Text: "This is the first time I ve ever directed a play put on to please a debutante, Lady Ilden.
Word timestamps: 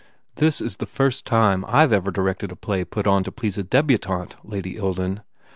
"This 0.37 0.61
is 0.61 0.77
the 0.77 0.87
first 0.87 1.27
time 1.27 1.63
I 1.67 1.85
ve 1.85 1.95
ever 1.95 2.09
directed 2.09 2.51
a 2.51 2.55
play 2.55 2.83
put 2.83 3.05
on 3.05 3.23
to 3.23 3.31
please 3.31 3.59
a 3.59 3.63
debutante, 3.63 4.35
Lady 4.43 4.73
Ilden. 4.75 5.21